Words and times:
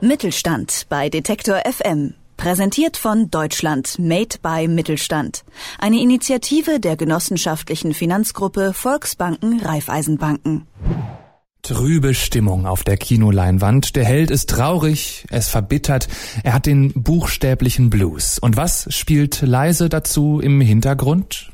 Mittelstand 0.00 0.86
bei 0.88 1.08
Detektor 1.08 1.62
FM. 1.68 2.14
Präsentiert 2.36 2.96
von 2.96 3.32
Deutschland 3.32 3.98
Made 3.98 4.36
by 4.40 4.68
Mittelstand. 4.68 5.44
Eine 5.80 6.00
Initiative 6.00 6.78
der 6.78 6.96
genossenschaftlichen 6.96 7.94
Finanzgruppe 7.94 8.74
Volksbanken 8.74 9.60
Raiffeisenbanken. 9.60 10.68
Trübe 11.62 12.14
Stimmung 12.14 12.66
auf 12.66 12.84
der 12.84 12.96
Kinoleinwand. 12.96 13.96
Der 13.96 14.04
Held 14.04 14.30
ist 14.30 14.50
traurig, 14.50 15.26
es 15.30 15.48
verbittert, 15.48 16.06
er 16.44 16.54
hat 16.54 16.66
den 16.66 16.92
buchstäblichen 16.92 17.90
Blues. 17.90 18.38
Und 18.38 18.56
was 18.56 18.86
spielt 18.94 19.42
leise 19.42 19.88
dazu 19.88 20.38
im 20.38 20.60
Hintergrund? 20.60 21.50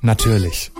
Natürlich. 0.00 0.70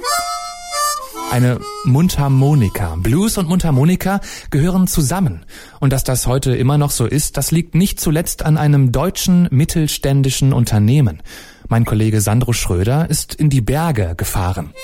Eine 1.30 1.60
Mundharmonika. 1.84 2.96
Blues 2.98 3.38
und 3.38 3.48
Mundharmonika 3.48 4.20
gehören 4.50 4.88
zusammen. 4.88 5.46
Und 5.78 5.92
dass 5.92 6.02
das 6.02 6.26
heute 6.26 6.56
immer 6.56 6.76
noch 6.76 6.90
so 6.90 7.06
ist, 7.06 7.36
das 7.36 7.52
liegt 7.52 7.76
nicht 7.76 8.00
zuletzt 8.00 8.44
an 8.44 8.58
einem 8.58 8.90
deutschen 8.90 9.46
mittelständischen 9.52 10.52
Unternehmen. 10.52 11.22
Mein 11.68 11.84
Kollege 11.84 12.20
Sandro 12.20 12.52
Schröder 12.52 13.08
ist 13.08 13.36
in 13.36 13.48
die 13.48 13.60
Berge 13.60 14.14
gefahren. 14.16 14.74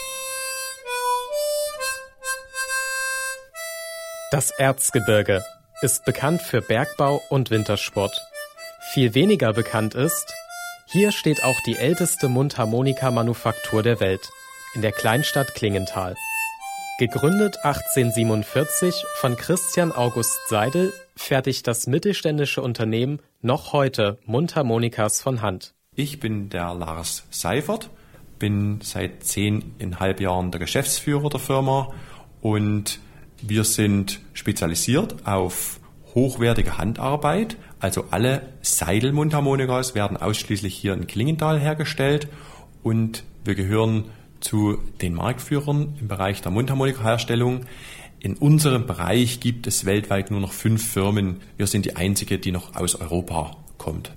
Das 4.30 4.52
Erzgebirge 4.52 5.44
ist 5.82 6.04
bekannt 6.04 6.42
für 6.42 6.62
Bergbau 6.62 7.20
und 7.28 7.50
Wintersport. 7.50 8.16
Viel 8.92 9.14
weniger 9.14 9.52
bekannt 9.52 9.96
ist, 9.96 10.32
hier 10.86 11.10
steht 11.10 11.42
auch 11.42 11.58
die 11.66 11.76
älteste 11.76 12.28
Mundharmonika-Manufaktur 12.28 13.82
der 13.82 13.98
Welt, 13.98 14.30
in 14.76 14.82
der 14.82 14.92
Kleinstadt 14.92 15.54
Klingenthal. 15.54 16.14
Gegründet 16.98 17.58
1847 17.62 19.04
von 19.16 19.36
Christian 19.36 19.92
August 19.92 20.38
Seidel, 20.48 20.94
fertigt 21.14 21.66
das 21.66 21.86
mittelständische 21.86 22.62
Unternehmen 22.62 23.18
noch 23.42 23.74
heute 23.74 24.16
Mundharmonikas 24.24 25.20
von 25.20 25.42
Hand. 25.42 25.74
Ich 25.94 26.20
bin 26.20 26.48
der 26.48 26.72
Lars 26.72 27.26
Seifert, 27.28 27.90
bin 28.38 28.80
seit 28.80 29.24
zehneinhalb 29.24 30.22
Jahren 30.22 30.50
der 30.50 30.58
Geschäftsführer 30.58 31.28
der 31.28 31.38
Firma 31.38 31.92
und 32.40 32.98
wir 33.42 33.64
sind 33.64 34.20
spezialisiert 34.32 35.26
auf 35.26 35.80
hochwertige 36.14 36.78
Handarbeit. 36.78 37.58
Also 37.78 38.06
alle 38.10 38.40
Seidel-Mundharmonikas 38.62 39.94
werden 39.94 40.16
ausschließlich 40.16 40.74
hier 40.74 40.94
in 40.94 41.06
Klingenthal 41.06 41.60
hergestellt 41.60 42.28
und 42.82 43.22
wir 43.44 43.54
gehören 43.54 44.06
zu 44.40 44.78
den 45.00 45.14
Marktführern 45.14 45.96
im 46.00 46.08
Bereich 46.08 46.42
der 46.42 46.52
Mundharmonikaherstellung. 46.52 47.66
In 48.20 48.34
unserem 48.34 48.86
Bereich 48.86 49.40
gibt 49.40 49.66
es 49.66 49.84
weltweit 49.84 50.30
nur 50.30 50.40
noch 50.40 50.52
fünf 50.52 50.86
Firmen. 50.86 51.40
Wir 51.56 51.66
sind 51.66 51.84
die 51.84 51.96
einzige, 51.96 52.38
die 52.38 52.52
noch 52.52 52.74
aus 52.76 52.94
Europa 52.94 53.56
kommt. 53.78 54.12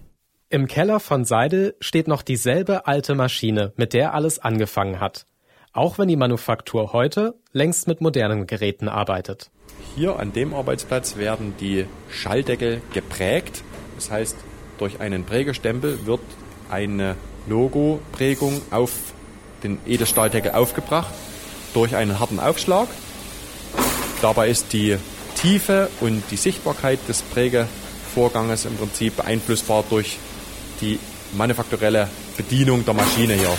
Im 0.50 0.68
Keller 0.68 1.00
von 1.00 1.26
Seidel 1.26 1.76
steht 1.80 2.08
noch 2.08 2.24
dieselbe 2.24 2.88
alte 2.88 3.14
Maschine, 3.14 3.72
mit 3.76 3.94
der 3.94 4.16
alles 4.16 4.40
angefangen 4.40 5.00
hat. 5.00 5.26
Auch 5.74 6.00
wenn 6.00 6.08
die 6.08 6.16
Manufaktur 6.16 6.92
heute 6.94 7.36
längst 7.52 7.88
mit 7.88 8.02
modernen 8.02 8.48
Geräten 8.48 8.88
arbeitet. 8.88 9.52
Hier 9.96 10.18
an 10.18 10.34
dem 10.34 10.56
Arbeitsplatz 10.56 11.18
werden 11.18 11.54
die 11.60 11.86
Schalldeckel 12.10 12.82
geprägt. 12.94 13.64
Das 13.96 14.10
heißt, 14.10 14.38
durch 14.80 15.00
einen 15.00 15.24
Prägestempel 15.24 16.08
wird 16.08 16.22
eine 16.70 17.16
Logoprägung 17.48 18.62
auf 18.72 19.14
den 19.64 19.78
Edelstahldeckel 19.86 20.52
aufgebracht 20.52 21.14
durch 21.74 21.96
einen 21.96 22.20
harten 22.20 22.40
Aufschlag. 22.40 22.88
Dabei 24.22 24.50
ist 24.50 24.74
die 24.74 24.98
Tiefe 25.36 25.90
und 26.02 26.24
die 26.32 26.36
Sichtbarkeit 26.36 27.00
des 27.08 27.22
Prägevorganges 27.22 28.66
im 28.66 28.76
Prinzip 28.76 29.18
beeinflussbar 29.18 29.84
durch 29.90 30.18
die 30.82 31.00
manufakturelle 31.34 32.10
Bedienung 32.36 32.84
der 32.86 32.94
Maschine 32.94 33.34
hier. 33.36 33.58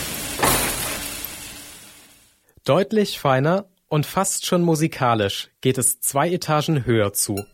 Deutlich 2.64 3.18
feiner 3.18 3.66
und 3.88 4.06
fast 4.06 4.46
schon 4.46 4.62
musikalisch 4.62 5.50
geht 5.60 5.78
es 5.78 6.00
zwei 6.00 6.30
Etagen 6.30 6.84
höher 6.84 7.12
zu. 7.12 7.44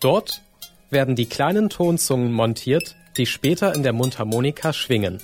Dort 0.00 0.42
werden 0.90 1.16
die 1.16 1.26
kleinen 1.26 1.70
Tonzungen 1.70 2.32
montiert, 2.32 2.96
die 3.16 3.26
später 3.26 3.74
in 3.74 3.82
der 3.82 3.92
Mundharmonika 3.92 4.72
schwingen. 4.72 5.22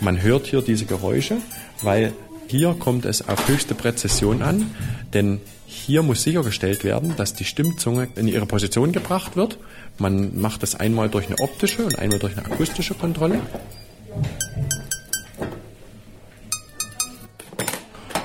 Man 0.00 0.22
hört 0.22 0.46
hier 0.46 0.62
diese 0.62 0.84
Geräusche 0.84 1.38
weil 1.82 2.12
hier 2.48 2.76
kommt 2.78 3.04
es 3.04 3.26
auf 3.28 3.48
höchste 3.48 3.74
Präzision 3.74 4.42
an, 4.42 4.70
denn 5.12 5.40
hier 5.66 6.02
muss 6.02 6.22
sichergestellt 6.22 6.84
werden, 6.84 7.14
dass 7.16 7.34
die 7.34 7.44
Stimmzunge 7.44 8.08
in 8.14 8.28
ihre 8.28 8.46
Position 8.46 8.92
gebracht 8.92 9.36
wird. 9.36 9.58
Man 9.98 10.40
macht 10.40 10.62
das 10.62 10.74
einmal 10.74 11.08
durch 11.08 11.26
eine 11.26 11.38
optische 11.40 11.84
und 11.84 11.98
einmal 11.98 12.18
durch 12.18 12.36
eine 12.36 12.46
akustische 12.46 12.94
Kontrolle. 12.94 13.40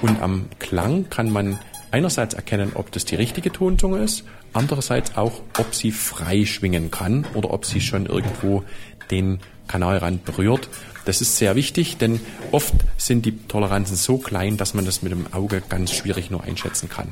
Und 0.01 0.21
am 0.21 0.47
Klang 0.59 1.09
kann 1.09 1.31
man 1.31 1.59
einerseits 1.91 2.33
erkennen, 2.33 2.71
ob 2.75 2.91
das 2.91 3.05
die 3.05 3.15
richtige 3.15 3.51
Tonzunge 3.51 3.99
ist, 3.99 4.23
andererseits 4.53 5.15
auch, 5.17 5.41
ob 5.57 5.75
sie 5.75 5.91
frei 5.91 6.45
schwingen 6.45 6.89
kann 6.91 7.25
oder 7.33 7.51
ob 7.51 7.65
sie 7.65 7.81
schon 7.81 8.05
irgendwo 8.05 8.63
den 9.11 9.39
Kanalrand 9.67 10.25
berührt. 10.25 10.69
Das 11.05 11.21
ist 11.21 11.37
sehr 11.37 11.55
wichtig, 11.55 11.97
denn 11.97 12.19
oft 12.51 12.73
sind 12.97 13.25
die 13.25 13.37
Toleranzen 13.47 13.95
so 13.95 14.17
klein, 14.17 14.57
dass 14.57 14.73
man 14.73 14.85
das 14.85 15.01
mit 15.01 15.11
dem 15.11 15.33
Auge 15.33 15.61
ganz 15.67 15.91
schwierig 15.93 16.29
nur 16.29 16.43
einschätzen 16.43 16.89
kann. 16.89 17.11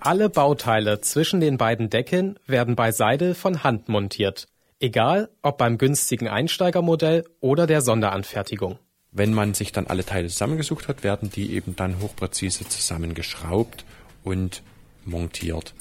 Alle 0.00 0.30
Bauteile 0.30 1.00
zwischen 1.02 1.40
den 1.40 1.58
beiden 1.58 1.90
Deckeln 1.90 2.38
werden 2.46 2.74
bei 2.74 2.90
Seidel 2.90 3.34
von 3.34 3.62
Hand 3.62 3.88
montiert. 3.88 4.46
Egal, 4.80 5.28
ob 5.42 5.58
beim 5.58 5.76
günstigen 5.76 6.26
Einsteigermodell 6.26 7.24
oder 7.40 7.66
der 7.66 7.82
Sonderanfertigung. 7.82 8.78
Wenn 9.12 9.34
man 9.34 9.52
sich 9.52 9.72
dann 9.72 9.88
alle 9.88 10.06
Teile 10.06 10.28
zusammengesucht 10.28 10.88
hat, 10.88 11.04
werden 11.04 11.30
die 11.30 11.52
eben 11.52 11.76
dann 11.76 12.00
hochpräzise 12.00 12.66
zusammengeschraubt 12.66 13.84
und 14.24 14.62
montiert. 15.04 15.74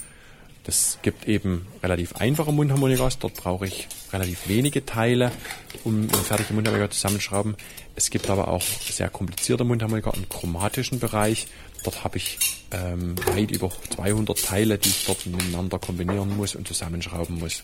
Es 0.69 0.99
gibt 1.01 1.27
eben 1.27 1.65
relativ 1.81 2.15
einfache 2.17 2.51
Mundharmonikas, 2.51 3.17
dort 3.17 3.33
brauche 3.33 3.65
ich 3.65 3.87
relativ 4.13 4.47
wenige 4.47 4.85
Teile, 4.85 5.31
um 5.83 6.01
eine 6.01 6.09
fertige 6.09 6.53
Mundharmonika 6.53 6.91
zusammenzuschrauben. 6.91 7.55
Es 7.95 8.11
gibt 8.11 8.29
aber 8.29 8.49
auch 8.49 8.61
sehr 8.61 9.09
komplizierte 9.09 9.63
Mundharmonika 9.63 10.11
im 10.11 10.29
chromatischen 10.29 10.99
Bereich. 10.99 11.47
Dort 11.83 12.03
habe 12.03 12.17
ich 12.17 12.37
ähm, 12.69 13.15
weit 13.33 13.49
über 13.49 13.71
200 13.95 14.45
Teile, 14.45 14.77
die 14.77 14.89
ich 14.89 15.05
dort 15.07 15.25
miteinander 15.25 15.79
kombinieren 15.79 16.37
muss 16.37 16.53
und 16.53 16.67
zusammenschrauben 16.67 17.39
muss. 17.39 17.63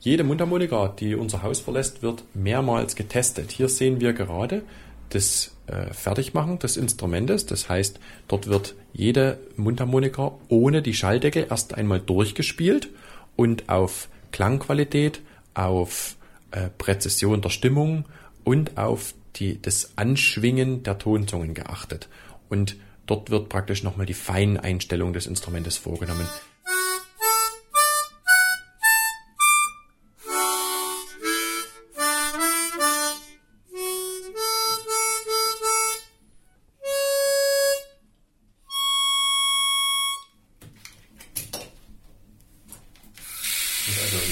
Jede 0.00 0.24
Mundharmonika, 0.24 0.88
die 0.88 1.14
unser 1.14 1.44
Haus 1.44 1.60
verlässt, 1.60 2.02
wird 2.02 2.24
mehrmals 2.34 2.96
getestet. 2.96 3.52
Hier 3.52 3.68
sehen 3.68 4.00
wir 4.00 4.12
gerade 4.12 4.64
das 5.10 5.56
äh, 5.66 5.92
Fertigmachen 5.92 6.58
des 6.58 6.76
Instrumentes. 6.76 7.46
Das 7.46 7.68
heißt, 7.68 8.00
dort 8.28 8.46
wird 8.46 8.74
jede 8.92 9.38
Mundharmonika 9.56 10.32
ohne 10.48 10.82
die 10.82 10.94
Schalldecke 10.94 11.46
erst 11.50 11.74
einmal 11.74 12.00
durchgespielt 12.00 12.88
und 13.36 13.68
auf 13.68 14.08
Klangqualität, 14.32 15.20
auf 15.54 16.16
äh, 16.50 16.68
Präzision 16.78 17.40
der 17.40 17.50
Stimmung 17.50 18.04
und 18.44 18.78
auf 18.78 19.14
die, 19.36 19.60
das 19.60 19.92
Anschwingen 19.96 20.82
der 20.82 20.98
Tonzungen 20.98 21.54
geachtet. 21.54 22.08
Und 22.48 22.76
dort 23.06 23.30
wird 23.30 23.48
praktisch 23.48 23.82
nochmal 23.82 24.06
die 24.06 24.14
Feineinstellung 24.14 25.12
des 25.12 25.26
Instrumentes 25.26 25.76
vorgenommen. 25.76 26.26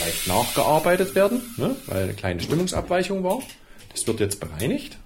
Leicht 0.00 0.26
nachgearbeitet 0.26 1.14
werden, 1.14 1.54
ne, 1.56 1.76
weil 1.86 2.04
eine 2.04 2.14
kleine 2.14 2.40
Stimmungsabweichung 2.40 3.22
war. 3.24 3.40
Das 3.92 4.06
wird 4.06 4.20
jetzt 4.20 4.40
bereinigt. 4.40 4.98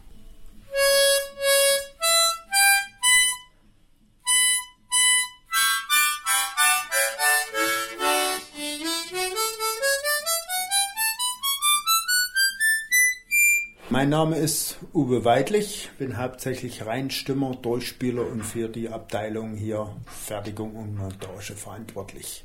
Mein 13.91 14.11
Name 14.11 14.37
ist 14.37 14.77
Uwe 14.95 15.25
Weidlich, 15.25 15.91
bin 15.99 16.19
hauptsächlich 16.19 16.87
Reinstimmer, 16.87 17.57
Durchspieler 17.57 18.27
und 18.27 18.45
für 18.45 18.69
die 18.69 18.91
Abteilung 18.91 19.57
hier 19.57 19.97
Fertigung 20.07 20.77
und 20.77 20.97
Montage 20.97 21.55
verantwortlich. 21.55 22.45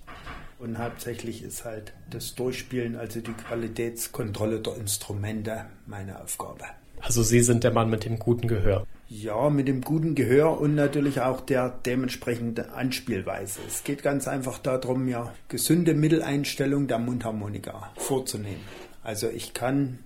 Und 0.64 0.78
hauptsächlich 0.78 1.44
ist 1.44 1.66
halt 1.66 1.92
das 2.10 2.36
Durchspielen, 2.36 2.96
also 2.96 3.20
die 3.20 3.34
Qualitätskontrolle 3.34 4.62
der 4.62 4.78
Instrumente, 4.78 5.66
meine 5.88 6.22
Aufgabe. 6.22 6.64
Also 7.02 7.22
Sie 7.22 7.42
sind 7.42 7.66
der 7.66 7.74
Mann 7.74 7.90
mit 7.90 8.06
dem 8.06 8.18
guten 8.18 8.48
Gehör. 8.48 8.88
Ja, 9.10 9.50
mit 9.50 9.68
dem 9.68 9.82
guten 9.82 10.16
Gehör 10.16 10.62
und 10.62 10.74
natürlich 10.76 11.20
auch 11.20 11.42
der 11.42 11.68
dementsprechenden 11.86 12.70
Anspielweise. 12.70 13.60
Es 13.68 13.84
geht 13.84 14.04
ganz 14.04 14.26
einfach 14.30 14.58
darum, 14.58 15.10
ja, 15.10 15.34
gesunde 15.50 15.96
Mitteleinstellung 15.96 16.88
der 16.88 17.00
Mundharmonika 17.00 17.92
vorzunehmen. 17.98 18.64
Also 19.04 19.28
ich 19.28 19.54
kann 19.54 20.00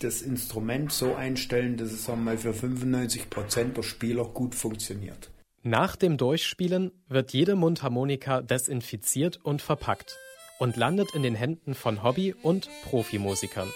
das 0.00 0.20
Instrument 0.20 0.92
so 0.92 1.14
einstellen, 1.14 1.78
dass 1.78 1.92
es 1.92 2.10
einmal 2.10 2.36
für 2.36 2.52
95 2.52 3.30
Prozent 3.30 3.78
der 3.78 3.82
Spieler 3.82 4.24
gut 4.24 4.54
funktioniert. 4.54 5.30
Nach 5.66 5.96
dem 5.96 6.18
Durchspielen 6.18 6.92
wird 7.08 7.32
jede 7.32 7.56
Mundharmonika 7.56 8.42
desinfiziert 8.42 9.38
und 9.42 9.62
verpackt 9.62 10.18
und 10.58 10.76
landet 10.76 11.14
in 11.14 11.22
den 11.22 11.34
Händen 11.34 11.72
von 11.72 12.02
Hobby- 12.02 12.34
und 12.34 12.68
Profimusikern. 12.84 13.72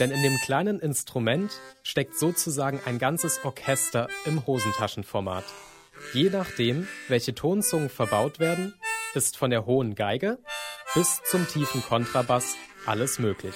Denn 0.00 0.10
in 0.10 0.22
dem 0.22 0.38
kleinen 0.38 0.80
Instrument 0.80 1.52
steckt 1.82 2.18
sozusagen 2.18 2.80
ein 2.86 2.98
ganzes 2.98 3.44
Orchester 3.44 4.08
im 4.24 4.46
Hosentaschenformat. 4.46 5.44
Je 6.14 6.30
nachdem, 6.30 6.88
welche 7.08 7.34
Tonzungen 7.34 7.90
verbaut 7.90 8.38
werden, 8.38 8.72
ist 9.14 9.36
von 9.36 9.50
der 9.50 9.66
hohen 9.66 9.94
Geige 9.96 10.38
bis 10.94 11.20
zum 11.24 11.46
tiefen 11.46 11.82
Kontrabass 11.82 12.56
alles 12.86 13.18
möglich. 13.18 13.54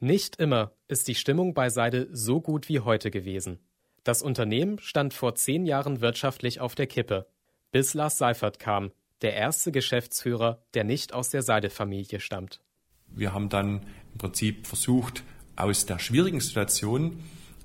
Nicht 0.00 0.36
immer 0.36 0.72
ist 0.88 1.06
die 1.06 1.14
Stimmung 1.14 1.52
bei 1.52 1.68
Seidel 1.68 2.08
so 2.12 2.40
gut 2.40 2.70
wie 2.70 2.80
heute 2.80 3.10
gewesen. 3.10 3.65
Das 4.06 4.22
Unternehmen 4.22 4.78
stand 4.78 5.14
vor 5.14 5.34
zehn 5.34 5.66
Jahren 5.66 6.00
wirtschaftlich 6.00 6.60
auf 6.60 6.76
der 6.76 6.86
Kippe, 6.86 7.26
bis 7.72 7.92
Lars 7.92 8.18
Seifert 8.18 8.60
kam, 8.60 8.92
der 9.20 9.34
erste 9.34 9.72
Geschäftsführer, 9.72 10.62
der 10.74 10.84
nicht 10.84 11.12
aus 11.12 11.30
der 11.30 11.42
Seidel-Familie 11.42 12.20
stammt. 12.20 12.60
Wir 13.08 13.34
haben 13.34 13.48
dann 13.48 13.80
im 14.12 14.18
Prinzip 14.18 14.68
versucht, 14.68 15.24
aus 15.56 15.86
der 15.86 15.98
schwierigen 15.98 16.38
Situation 16.38 17.18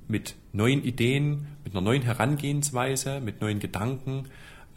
mit 0.08 0.34
neuen 0.52 0.84
Ideen, 0.84 1.46
mit 1.64 1.74
einer 1.74 1.82
neuen 1.82 2.02
Herangehensweise, 2.02 3.22
mit 3.22 3.40
neuen 3.42 3.60
Gedanken, 3.60 4.24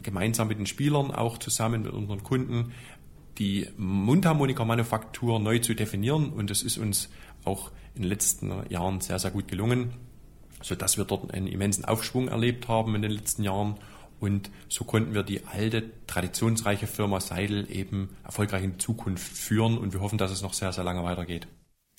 gemeinsam 0.03 0.49
mit 0.49 0.59
den 0.59 0.67
Spielern, 0.67 1.09
auch 1.09 1.39
zusammen 1.39 1.81
mit 1.81 1.93
unseren 1.93 2.21
Kunden, 2.21 2.73
die 3.39 3.67
Mundharmonika-Manufaktur 3.77 5.39
neu 5.39 5.57
zu 5.57 5.73
definieren. 5.73 6.31
Und 6.31 6.51
es 6.51 6.61
ist 6.61 6.77
uns 6.77 7.09
auch 7.43 7.71
in 7.95 8.03
den 8.03 8.09
letzten 8.09 8.53
Jahren 8.69 9.01
sehr, 9.01 9.17
sehr 9.17 9.31
gut 9.31 9.47
gelungen, 9.47 9.95
sodass 10.61 10.97
wir 10.97 11.05
dort 11.05 11.33
einen 11.33 11.47
immensen 11.47 11.85
Aufschwung 11.85 12.27
erlebt 12.27 12.67
haben 12.67 12.95
in 12.95 13.01
den 13.01 13.11
letzten 13.11 13.43
Jahren. 13.43 13.75
Und 14.19 14.49
so 14.69 14.85
konnten 14.85 15.13
wir 15.13 15.23
die 15.23 15.45
alte, 15.45 15.83
traditionsreiche 16.07 16.87
Firma 16.87 17.19
Seidel 17.19 17.69
eben 17.69 18.15
erfolgreich 18.23 18.63
in 18.63 18.73
die 18.73 18.77
Zukunft 18.77 19.37
führen. 19.37 19.77
Und 19.77 19.93
wir 19.93 20.01
hoffen, 20.01 20.17
dass 20.17 20.31
es 20.31 20.41
noch 20.41 20.53
sehr, 20.53 20.71
sehr 20.71 20.83
lange 20.83 21.03
weitergeht. 21.03 21.47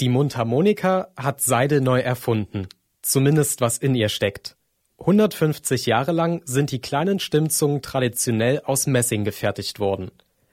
Die 0.01 0.09
Mundharmonika 0.09 1.09
hat 1.17 1.41
Seidel 1.41 1.81
neu 1.81 2.01
erfunden. 2.01 2.69
Zumindest 3.03 3.61
was 3.61 3.79
in 3.79 3.95
ihr 3.95 4.09
steckt. 4.09 4.57
150 4.99 5.87
Jahre 5.87 6.13
lang 6.13 6.43
sind 6.47 6.71
die 6.71 6.81
kleinen 6.81 7.19
Stimmzungen 7.19 7.83
traditionell 7.83 8.61
aus 8.65 8.87
Messing 8.87 9.25
gefertigt 9.25 9.79
worden. 9.79 10.11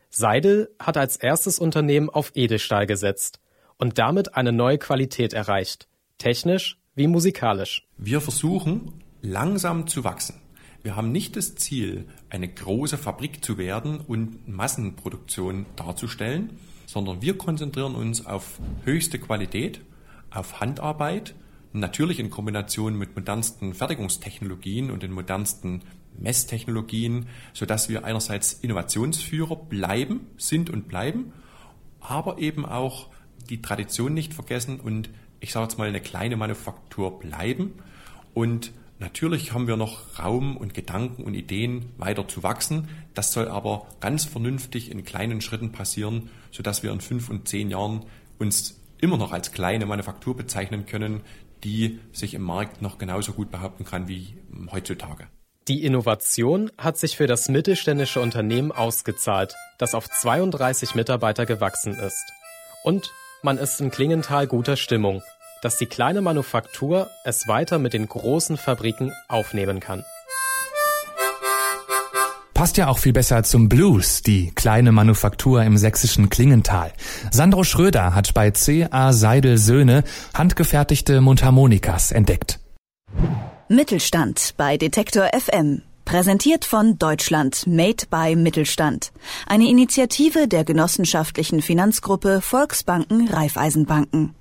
Seidel 0.10 0.70
hat 0.80 0.98
als 0.98 1.16
erstes 1.18 1.60
Unternehmen 1.60 2.10
auf 2.10 2.32
Edelstahl 2.36 2.86
gesetzt 2.86 3.40
und 3.78 3.98
damit 3.98 4.36
eine 4.36 4.52
neue 4.52 4.78
Qualität 4.78 5.34
erreicht, 5.34 5.88
technisch 6.20 6.78
wie 6.96 7.08
musikalisch. 7.08 7.88
Wir 7.98 8.22
versuchen 8.22 8.94
langsam 9.22 9.88
zu 9.88 10.04
wachsen. 10.04 10.36
Wir 10.84 10.96
haben 10.96 11.12
nicht 11.12 11.36
das 11.38 11.56
Ziel, 11.56 12.06
eine 12.30 12.48
große 12.48 12.98
Fabrik 12.98 13.44
zu 13.44 13.58
werden 13.58 14.00
und 14.00 14.48
Massenproduktion 14.48 15.66
darzustellen, 15.76 16.60
sondern 16.86 17.22
wir 17.22 17.38
konzentrieren 17.38 17.96
uns 17.96 18.26
auf 18.26 18.60
höchste 18.84 19.18
Qualität, 19.18 19.82
auf 20.30 20.60
Handarbeit, 20.60 21.36
natürlich 21.72 22.20
in 22.20 22.30
Kombination 22.30 22.98
mit 22.98 23.16
modernsten 23.16 23.74
Fertigungstechnologien 23.74 24.92
und 24.92 25.04
den 25.04 25.12
modernsten 25.12 25.84
Messtechnologien, 26.20 27.28
sodass 27.54 27.90
wir 27.90 28.04
einerseits 28.04 28.54
Innovationsführer 28.54 29.56
bleiben, 29.56 30.28
sind 30.38 30.70
und 30.70 30.88
bleiben, 30.88 31.34
aber 32.02 32.38
eben 32.38 32.66
auch 32.66 33.08
die 33.50 33.62
Tradition 33.62 34.14
nicht 34.14 34.34
vergessen 34.34 34.80
und 34.80 35.10
ich 35.44 35.52
sage 35.52 35.66
jetzt 35.66 35.78
mal 35.78 35.90
eine 35.90 36.00
kleine 36.00 36.38
Manufaktur 36.38 37.20
bleiben. 37.20 37.74
Und 38.34 38.72
natürlich 39.00 39.52
haben 39.52 39.68
wir 39.68 39.76
noch 39.76 40.18
Raum 40.18 40.56
und 40.56 40.74
Gedanken 40.74 41.26
und 41.26 41.34
Ideen 41.34 41.92
weiter 41.98 42.30
zu 42.30 42.44
wachsen. 42.44 42.88
Das 43.14 43.34
soll 43.34 43.50
aber 43.50 43.86
ganz 44.00 44.24
vernünftig 44.24 44.90
in 44.90 45.04
kleinen 45.04 45.42
Schritten 45.42 45.74
passieren, 45.74 46.30
sodass 46.50 46.82
wir 46.82 46.94
in 46.94 47.02
fünf 47.02 47.30
und 47.30 47.50
zehn 47.50 47.70
Jahren 47.70 48.06
uns 48.40 48.80
immer 49.02 49.18
noch 49.18 49.34
als 49.34 49.52
kleine 49.52 49.86
Manufaktur 49.86 50.38
bezeichnen 50.38 50.86
können, 50.86 51.20
die 51.66 52.00
sich 52.14 52.36
im 52.36 52.42
Markt 52.42 52.82
noch 52.82 52.98
genauso 52.98 53.34
gut 53.34 53.52
behaupten 53.52 53.84
kann 53.84 54.08
wie 54.08 54.38
heutzutage. 54.72 55.28
Die 55.68 55.84
Innovation 55.84 56.72
hat 56.78 56.98
sich 56.98 57.18
für 57.18 57.28
das 57.28 57.50
mittelständische 57.50 58.22
Unternehmen 58.22 58.72
ausgezahlt, 58.72 59.56
das 59.78 59.94
auf 59.94 60.10
32 60.10 60.96
Mitarbeiter 60.96 61.46
gewachsen 61.46 61.96
ist. 61.96 62.32
Und 62.86 63.12
man 63.46 63.58
ist 63.58 63.82
in 63.82 63.92
Klingenthal 63.92 64.48
guter 64.48 64.78
Stimmung, 64.78 65.22
dass 65.64 65.78
die 65.78 65.86
kleine 65.86 66.22
Manufaktur 66.22 67.10
es 67.24 67.48
weiter 67.48 67.80
mit 67.80 67.94
den 67.94 68.08
großen 68.08 68.58
Fabriken 68.58 69.14
aufnehmen 69.30 69.80
kann. 69.80 70.04
Passt 72.54 72.78
ja 72.78 72.88
auch 72.88 73.00
viel 73.00 73.14
besser 73.14 73.44
zum 73.44 73.68
Blues, 73.68 74.22
die 74.22 74.52
kleine 74.52 74.92
Manufaktur 74.92 75.64
im 75.64 75.78
sächsischen 75.78 76.30
Klingenthal. 76.30 76.94
Sandro 77.32 77.64
Schröder 77.64 78.14
hat 78.14 78.34
bei 78.34 78.52
C.A. 78.52 79.12
Seidel 79.12 79.58
Söhne 79.58 80.04
handgefertigte 80.34 81.20
Mundharmonikas 81.20 82.12
entdeckt. 82.12 82.60
Mittelstand 83.70 84.54
bei 84.56 84.78
Detektor 84.78 85.30
FM. 85.38 85.82
Präsentiert 86.06 86.64
von 86.66 87.00
Deutschland 87.00 87.66
Made 87.66 88.06
by 88.10 88.36
Mittelstand. 88.36 89.12
Eine 89.48 89.68
Initiative 89.68 90.48
der 90.48 90.64
genossenschaftlichen 90.64 91.62
Finanzgruppe 91.62 92.42
Volksbanken 92.42 93.30
Raiffeisenbanken. 93.30 94.36